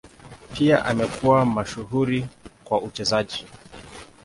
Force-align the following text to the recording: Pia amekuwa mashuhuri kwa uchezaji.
Pia 0.53 0.85
amekuwa 0.85 1.45
mashuhuri 1.45 2.27
kwa 2.63 2.81
uchezaji. 2.81 3.45